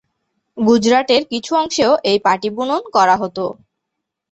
[0.57, 3.37] গুজরাটের কিছু অংশেও এই পাটি বুনন করা হত।